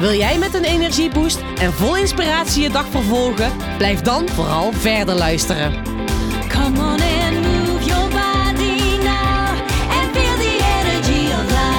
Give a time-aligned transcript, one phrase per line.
[0.00, 3.76] Wil jij met een energieboost en vol inspiratie je dag vervolgen?
[3.76, 5.72] Blijf dan vooral verder luisteren.
[6.48, 9.48] Come on and move your body now
[9.96, 11.74] and feel the energy of life.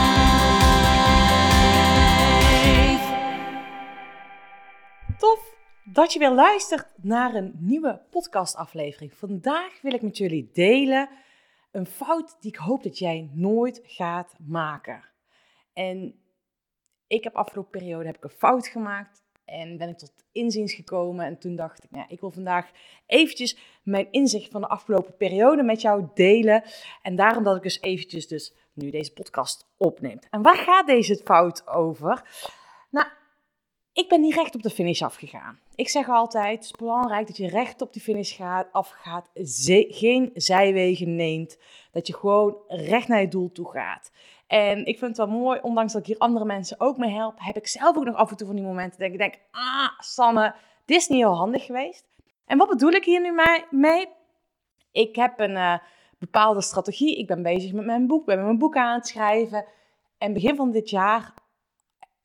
[5.18, 9.14] Tof dat je weer luistert naar een nieuwe podcastaflevering.
[9.14, 11.10] Vandaag wil ik met jullie delen
[11.72, 15.04] een fout die ik hoop dat jij nooit gaat maken.
[15.74, 16.21] En
[17.12, 21.26] ik heb afgelopen periode heb ik een fout gemaakt en ben ik tot inziens gekomen.
[21.26, 22.72] En toen dacht ik, nou, ik wil vandaag
[23.06, 26.64] eventjes mijn inzicht van de afgelopen periode met jou delen.
[27.02, 30.20] En daarom dat ik dus eventjes dus nu deze podcast opneem.
[30.30, 32.24] En waar gaat deze fout over?
[32.90, 33.08] Nou,
[33.94, 35.60] ik ben niet recht op de finish afgegaan.
[35.82, 39.30] Ik zeg altijd, het is belangrijk dat je recht op de finish gaat, afgaat,
[39.90, 41.58] geen zijwegen neemt.
[41.92, 44.12] Dat je gewoon recht naar je doel toe gaat.
[44.48, 47.34] En ik vind het wel mooi, ondanks dat ik hier andere mensen ook mee help,
[47.38, 49.90] heb ik zelf ook nog af en toe van die momenten dat ik denk, ah,
[50.00, 52.06] Sanne, dit is niet heel handig geweest.
[52.46, 54.08] En wat bedoel ik hier nu mee- mee?
[54.92, 55.78] Ik heb een eh,
[56.18, 57.18] bepaalde strategie.
[57.18, 59.66] Ik ben bezig met mijn boek, ik ben mijn boek aan het schrijven.
[60.18, 61.34] En begin van dit jaar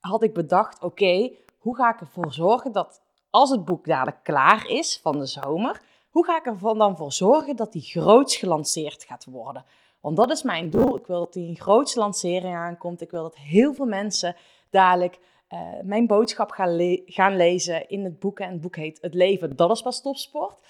[0.01, 4.67] had ik bedacht, oké, hoe ga ik ervoor zorgen dat als het boek dadelijk klaar
[4.67, 9.05] is van de zomer, hoe ga ik er dan voor zorgen dat die groots gelanceerd
[9.05, 9.65] gaat worden?
[10.01, 10.97] Want dat is mijn doel.
[10.97, 13.01] Ik wil dat die een grootste lancering aankomt.
[13.01, 14.37] Ik wil dat heel veel mensen
[14.71, 18.41] dadelijk eh, mijn boodschap gaan, gaan lezen in het boek.
[18.41, 20.63] En het boek heet Het leven, dat is pas topsport.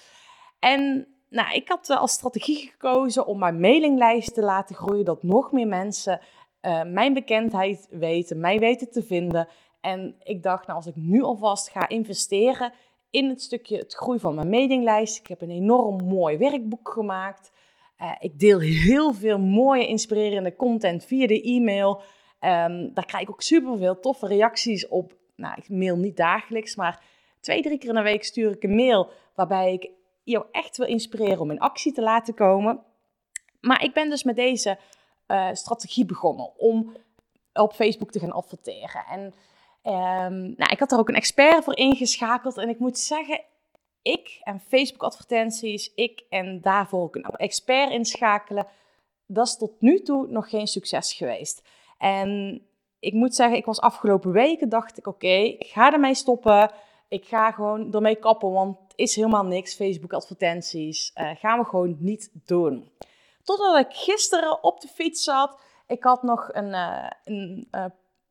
[0.59, 5.51] En nou, ik had als strategie gekozen om mijn mailinglijst te laten groeien, dat nog
[5.51, 6.19] meer mensen
[6.59, 9.47] eh, mijn bekendheid weten, mij weten te vinden.
[9.81, 12.73] En ik dacht, nou, als ik nu alvast ga investeren
[13.09, 15.19] in het stukje het groeien van mijn mailinglijst.
[15.19, 17.51] Ik heb een enorm mooi werkboek gemaakt.
[17.97, 22.01] Eh, ik deel heel veel mooie, inspirerende content via de e-mail.
[22.39, 25.15] Ehm, daar krijg ik ook superveel toffe reacties op.
[25.35, 27.03] Nou, ik mail niet dagelijks, maar
[27.39, 29.89] twee, drie keer in de week stuur ik een mail waarbij ik
[30.23, 32.83] jou echt wil inspireren om in actie te laten komen.
[33.61, 34.77] Maar ik ben dus met deze
[35.25, 36.95] eh, strategie begonnen om
[37.53, 39.05] op Facebook te gaan adverteren.
[39.09, 39.33] En
[39.87, 42.57] ehm, nou, ik had daar ook een expert voor ingeschakeld.
[42.57, 43.41] En ik moet zeggen,
[44.01, 48.67] ik en Facebook advertenties, ik en daarvoor ook een expert inschakelen,
[49.25, 51.61] dat is tot nu toe nog geen succes geweest.
[51.97, 52.61] En
[52.99, 56.71] ik moet zeggen, ik was afgelopen weken, dacht ik, oké, ga ermee stoppen.
[57.07, 59.75] Ik ga gewoon ermee kappen, want het is helemaal niks.
[59.75, 62.91] Facebook advertenties eh, gaan we gewoon niet doen.
[63.43, 65.59] Totdat ik gisteren op de fiets zat.
[65.87, 67.85] Ik had nog een, eh, een, eh,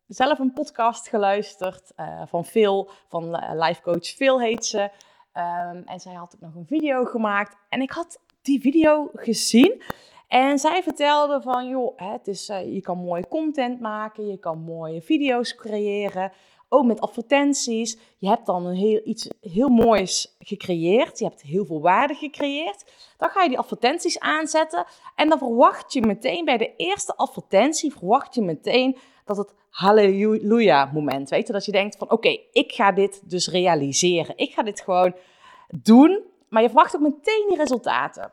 [0.09, 4.91] zelf een podcast geluisterd eh, van Phil, van eh, Life Coach Phil heet ze.
[5.33, 7.57] Ehm, en zij had ook nog een video gemaakt.
[7.69, 9.83] En ik had die video gezien.
[10.29, 14.59] En zij vertelde van, joh, het is, eh, je kan mooie content maken, je kan
[14.59, 16.33] mooie video's creëren,
[16.69, 17.99] ook met advertenties.
[18.19, 22.85] Je hebt dan een heel, iets heel moois gecreëerd, je hebt heel veel waarde gecreëerd.
[23.17, 27.93] Dan ga je die advertenties aanzetten en dan verwacht je meteen bij de eerste advertentie,
[27.93, 32.73] verwacht je meteen dat het halleluja moment, weet je, dat je denkt van, oké, ik
[32.73, 34.37] ga dit dus realiseren.
[34.37, 35.15] Ik ga dit gewoon
[35.69, 38.33] doen, maar je verwacht ook meteen die resultaten.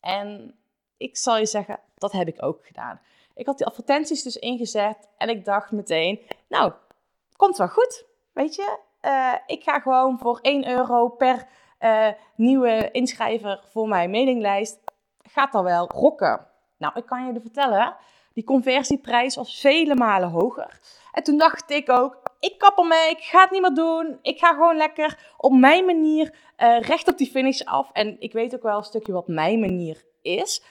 [0.00, 0.54] En
[0.96, 3.00] ik zal je zeggen, dat heb ik ook gedaan.
[3.34, 6.72] Ik had die advertenties dus ingezet en ik dacht meteen, nou,
[7.40, 8.78] komt wel goed, weet je.
[9.00, 11.46] Eh, ik ga gewoon voor 1 euro per
[11.78, 14.78] eh, nieuwe inschrijver voor mijn mailinglijst,
[15.22, 16.46] gaat dat wel rocken.
[16.76, 17.96] Nou, ik kan je er vertellen,
[18.32, 20.80] die conversieprijs was vele malen hoger.
[21.12, 24.18] En toen dacht ik ook, ik kap ermee, ik ga het niet meer doen.
[24.22, 27.90] Ik ga gewoon lekker op mijn manier eh, recht op die finish af.
[27.92, 30.62] En ik weet ook wel een stukje wat mijn manier is.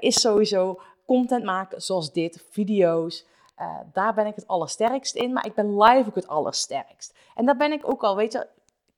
[0.00, 3.26] Is sowieso content maken zoals dit, video's.
[3.62, 7.18] Eh, daar ben ik het allersterkst in, maar ik ben live ook het allersterkst.
[7.34, 8.46] En daar ben ik ook al, weet je,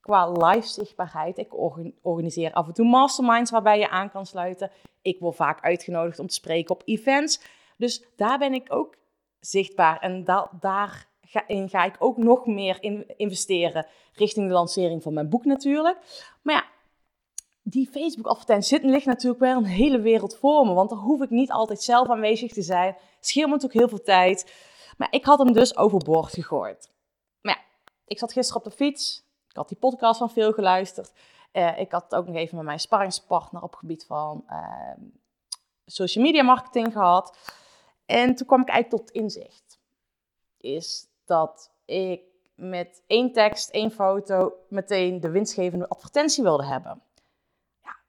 [0.01, 1.37] qua live zichtbaarheid.
[1.37, 4.71] Ik organ- organiseer af en toe masterminds waarbij je aan kan sluiten.
[5.01, 7.41] Ik word vaak uitgenodigd om te spreken op events.
[7.77, 8.95] Dus daar ben ik ook
[9.39, 9.99] zichtbaar.
[9.99, 15.03] En da daar ga, in ga ik ook nog meer in investeren richting de lancering
[15.03, 15.97] van mijn boek natuurlijk.
[16.41, 16.65] Maar ja,
[17.67, 20.73] die Facebook-advertentie zit, ligt natuurlijk wel een hele wereld voor me.
[20.73, 22.95] Want dan hoef ik niet altijd zelf aanwezig te zijn.
[23.19, 24.53] Scheelt me natuurlijk heel veel tijd.
[24.97, 26.91] Maar ik had hem dus overboord gegooid.
[27.41, 27.61] Maar ja,
[28.05, 29.23] ik zat gisteren op de fiets.
[29.49, 31.11] Ik had die podcast van veel geluisterd.
[31.51, 35.01] Eh, ik had ook nog even met mijn sparringspartner op gebied van ehm,
[35.85, 37.37] social media marketing gehad.
[38.05, 39.79] En toen kwam ik eigenlijk tot inzicht.
[40.57, 42.21] Is dat ik
[42.55, 47.01] met één tekst, één foto meteen de winstgevende advertentie wilde hebben.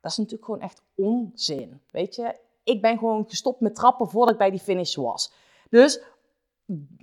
[0.06, 1.80] Dat is natuurlijk gewoon echt onzin.
[1.90, 5.32] Weet je, ik ben gewoon gestopt met trappen voordat ik bij die finish was.
[5.70, 6.02] Dus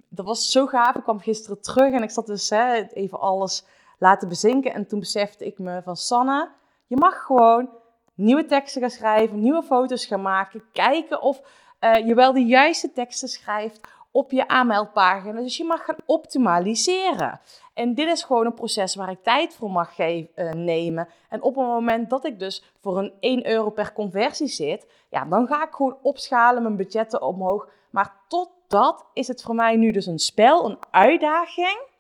[0.10, 0.96] dat was zo gaaf.
[0.96, 3.66] Ik kwam gisteren terug en ik zat dus even alles
[4.00, 4.74] laten bezinken.
[4.74, 6.50] En toen besefte ik me van Sanne,
[6.88, 7.70] je mag gewoon
[8.14, 10.64] nieuwe teksten gaan schrijven, nieuwe foto's gaan maken.
[10.72, 11.42] Kijken of
[11.80, 13.80] eh, je wel de juiste teksten schrijft
[14.12, 15.42] op je aanmeldpagina.
[15.42, 17.40] Dus je mag gaan optimaliseren.
[17.74, 21.08] En dit is gewoon een proces waar ik tijd voor mag eh, nemen.
[21.30, 25.26] En op het moment dat ik dus voor een 1 euro per conversie zit, ja,
[25.26, 27.70] dan ga ik gewoon opschalen, mijn budgetten omhoog.
[27.92, 31.92] Maar totdat is het voor mij nu dus een spel, een uitdaging,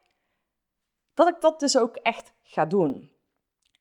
[1.13, 3.11] dat ik dat dus ook echt ga doen.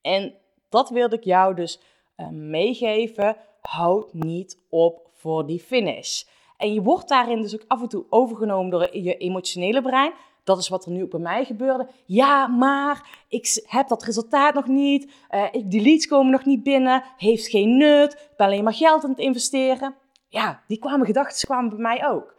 [0.01, 0.35] En
[0.69, 1.81] dat wilde ik jou dus
[2.17, 3.37] uh, meegeven.
[3.61, 6.23] Houd niet op voor die finish.
[6.57, 10.13] En je wordt daarin dus ook af en toe overgenomen door je emotionele brein.
[10.45, 11.89] Dat is wat er nu ook bij mij gebeurde.
[12.05, 15.13] Ja, maar ik heb dat resultaat nog niet.
[15.31, 17.03] Uh, die leads komen nog niet binnen.
[17.17, 18.13] Heeft geen nut.
[18.13, 19.95] Ik ben alleen maar geld aan het investeren.
[20.29, 22.35] Ja, die kwamen gedachten kwamen bij mij ook.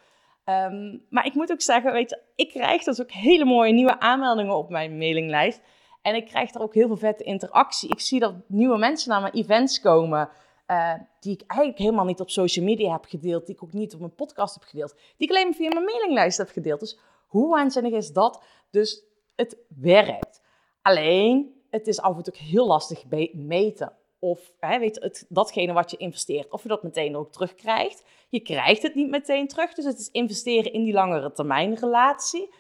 [0.46, 4.00] Um, maar ik moet ook zeggen, weet je, ik krijg dus ook hele mooie nieuwe
[4.00, 5.62] aanmeldingen op mijn mailinglijst.
[6.02, 7.90] En ik krijg er ook heel veel vette interactie.
[7.90, 10.30] Ik zie dat nieuwe mensen naar mijn events komen.
[10.68, 13.46] Uh, die ik eigenlijk helemaal niet op social media heb gedeeld.
[13.46, 14.94] Die ik ook niet op mijn podcast heb gedeeld.
[15.18, 16.80] Die ik alleen maar via mijn mailinglijst heb gedeeld.
[16.80, 17.00] Dus
[17.34, 18.44] hoe waanzinnig is dat?
[18.70, 19.04] Dus
[19.36, 20.42] het werkt.
[20.82, 23.04] Alleen, het is af en toe heel lastig
[23.34, 23.94] meten.
[24.20, 28.06] Of hè, weet het, datgene wat je investeert, of je dat meteen ook terugkrijgt.
[28.30, 29.74] Je krijgt het niet meteen terug.
[29.74, 32.54] Dus het is investeren in die langere termijn relatie.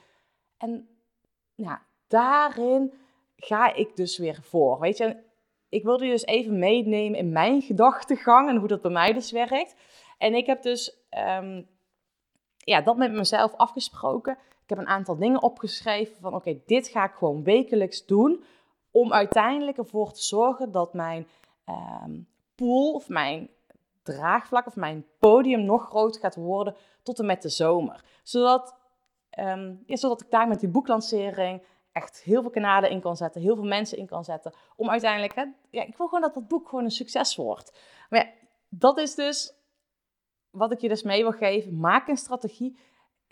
[0.57, 0.87] En
[1.55, 2.93] ja, daarin
[3.35, 4.79] ga ik dus weer voor.
[4.79, 5.17] Weet je,
[5.69, 9.31] ik wilde je dus even meenemen in mijn gedachtegang en hoe dat bij mij dus
[9.31, 9.75] werkt.
[10.17, 10.97] En ik heb dus
[11.37, 11.67] um,
[12.57, 14.37] ja, dat met mezelf afgesproken.
[14.63, 18.43] Ik heb een aantal dingen opgeschreven van oké, dit ga ik gewoon wekelijks doen.
[18.91, 21.27] Om uiteindelijk ervoor te zorgen dat mijn
[22.05, 23.49] um, pool of mijn
[24.03, 28.03] draagvlak of mijn podium nog groter gaat worden tot en met de zomer.
[28.23, 28.75] Zodat,
[29.39, 31.61] um, ja, zodat ik daar met die boeklancering
[31.91, 34.53] echt heel veel kanalen in kan zetten, heel veel mensen in kan zetten.
[34.75, 37.79] Om uiteindelijk, hè, ja, ik wil gewoon dat dat boek gewoon een succes wordt.
[38.09, 38.31] Maar ja,
[38.69, 39.53] dat is dus
[40.49, 41.79] wat ik je dus mee wil geven.
[41.79, 42.77] Maak een strategie.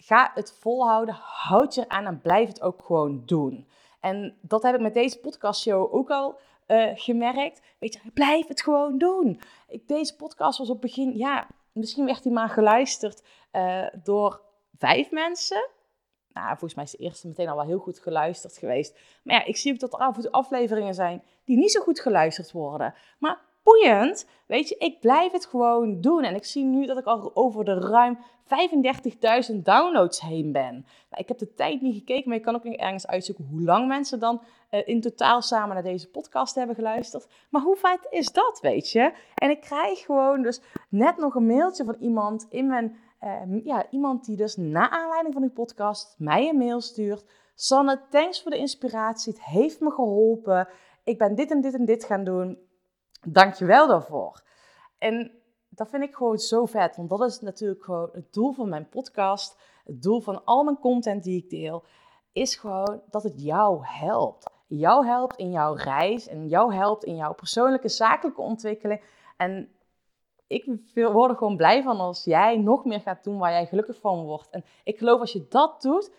[0.04, 1.16] Ga het volhouden.
[1.22, 3.68] Houd je aan en blijf het ook gewoon doen.
[4.00, 7.62] En dat heb ik met deze podcastshow ook al uh, gemerkt.
[7.80, 9.42] Weet je, blijf het gewoon doen.
[9.68, 14.42] Ik, deze podcast was op het begin, ja, misschien werd hij maar geluisterd uh, door
[14.78, 15.70] vijf mensen
[16.34, 19.00] nou, volgens mij is de eerste meteen al wel heel goed geluisterd geweest.
[19.24, 21.82] Maar ja, ik zie ook dat er af en toe afleveringen zijn die niet zo
[21.82, 22.94] goed geluisterd worden.
[23.20, 26.24] Maar boeiend, weet je, ik blijf het gewoon doen.
[26.24, 28.18] En ik zie nu dat ik al over de ruim
[29.52, 30.74] 35.000 downloads heen ben.
[31.10, 33.62] Nou, ik heb de tijd niet gekeken, maar ik kan ook nog ergens uitzoeken hoe
[33.62, 34.42] lang mensen dan
[34.72, 37.28] uh, in totaal samen naar deze podcast hebben geluisterd.
[37.50, 39.14] Maar hoe vet is dat, weet je?
[39.36, 43.86] En ik krijg gewoon dus net nog een mailtje van iemand in mijn uh, ja,
[43.90, 47.26] iemand die dus na aanleiding van uw podcast mij een mail stuurt.
[47.56, 49.34] Sanne, thanks voor de inspiratie.
[49.34, 50.68] Het heeft me geholpen.
[51.04, 52.58] Ik ben dit en dit en dit gaan doen.
[53.28, 54.44] Dank je wel daarvoor.
[54.98, 55.32] En
[55.70, 56.96] dat vind ik gewoon zo vet.
[56.96, 59.60] Want dat is natuurlijk gewoon het doel van mijn podcast.
[59.86, 61.84] Het doel van al mijn content die ik deel.
[62.32, 64.52] Is gewoon dat het jou helpt.
[64.68, 66.28] Jou helpt in jouw reis.
[66.28, 69.04] En jou helpt in jouw persoonlijke zakelijke ontwikkeling.
[69.38, 69.72] En
[70.48, 74.00] ik word er gewoon blij van als jij nog meer gaat doen waar jij gelukkig
[74.00, 74.50] van wordt.
[74.50, 76.12] En ik geloof als je dat doet,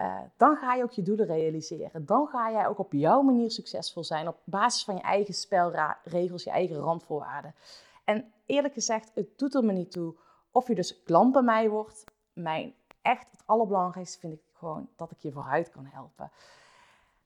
[0.00, 2.06] uh, dan ga je ook je doelen realiseren.
[2.06, 6.44] Dan ga jij ook op jouw manier succesvol zijn op basis van je eigen spelregels,
[6.44, 7.54] je eigen randvoorwaarden.
[8.04, 10.14] En eerlijk gezegd, het doet er me niet toe
[10.50, 12.04] of je dus klant bij mij wordt.
[12.32, 16.30] Mijn echt het allerbelangrijkste vind ik gewoon dat ik je vooruit kan helpen.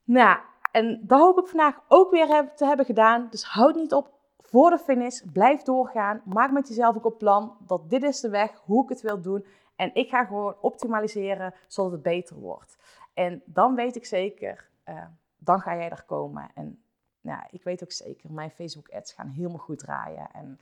[0.04, 0.38] Nou,
[0.72, 3.26] en dat hoop ik vandaag ook weer te hebben gedaan.
[3.30, 5.20] Dus houd niet op voor de finish.
[5.32, 6.22] Blijf doorgaan.
[6.24, 9.20] Maak met jezelf ook een plan dat dit is de weg, hoe ik het wil
[9.20, 9.44] doen.
[9.76, 12.76] En ik ga gewoon optimaliseren zodat het beter wordt.
[13.14, 15.04] En dan weet ik zeker, uh,
[15.38, 16.50] dan ga jij er komen.
[16.54, 16.82] En
[17.20, 20.28] ja, ik weet ook zeker, mijn Facebook ads gaan helemaal goed draaien.
[20.32, 20.60] En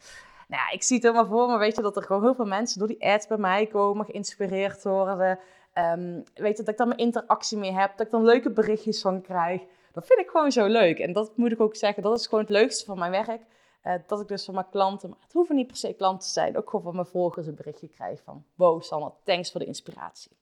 [0.48, 2.78] nou ik zie het helemaal voor me, weet je, dat er gewoon heel veel mensen
[2.78, 5.38] door die ads bij mij komen, geïnspireerd worden.
[5.78, 9.00] Um, weet je, dat ik dan mijn interactie mee heb, dat ik dan leuke berichtjes
[9.00, 9.62] van krijg.
[9.92, 10.98] Dat vind ik gewoon zo leuk.
[10.98, 13.42] En dat moet ik ook zeggen, dat is gewoon het leukste van mijn werk.
[13.84, 16.32] Uh, dat ik dus van mijn klanten, maar het hoeven niet per se klanten te
[16.32, 19.66] zijn, ook gewoon van mijn volgers een berichtje krijg van wow Sanne, thanks voor de
[19.66, 20.36] inspiratie.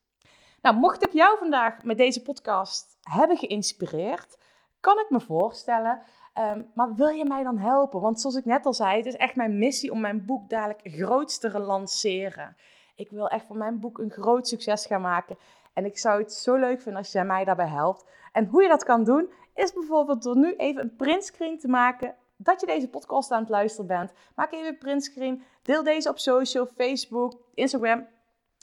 [0.62, 4.38] Nou, mocht ik jou vandaag met deze podcast hebben geïnspireerd,
[4.80, 6.02] Kan ik me voorstellen.
[6.32, 8.00] Ehm, maar wil je mij dan helpen?
[8.00, 10.80] Want zoals ik net al zei, het is echt mijn missie om mijn boek dadelijk
[10.85, 12.56] groots te lanceren.
[12.94, 15.38] Ik wil echt van mijn boek een groot succes gaan maken.
[15.73, 18.04] En ik zou het zo leuk vinden als jij mij daarbij helpt.
[18.32, 22.14] En hoe je dat kan doen, is bijvoorbeeld door nu even een printscreen te maken
[22.42, 24.12] dat je deze podcast aan het luisteren bent.
[24.35, 25.42] Maak even een printscreen.
[25.62, 28.06] Deel deze op social, Facebook, Instagram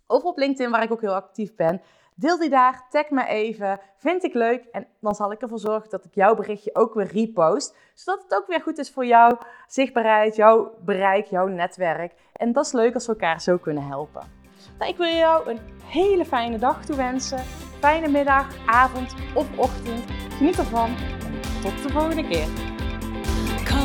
[0.07, 1.81] of op LinkedIn, waar ik ook heel actief ben.
[2.15, 5.89] Deel die daar, tag me even, vind ik leuk en dan zal ik ervoor zorgen
[5.89, 9.37] dat ik jouw berichtje ook weer repost, zodat het ook weer goed is voor jouw
[9.67, 12.13] zichtbaarheid, jouw bereik, jouw netwerk.
[12.33, 14.31] En dat is leuk als we elkaar zo kunnen helpen.
[14.77, 17.39] Nou, ik wil jou een hele fijne dag toewensen,
[17.79, 20.03] fijne middag, avond of ochtend.
[20.37, 22.76] Geniet ervan en tot de volgende keer.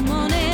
[0.02, 0.51] Come on and move